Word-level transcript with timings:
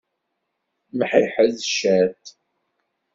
Mḥiḥed 0.97 1.53
ciṭ. 1.73 2.23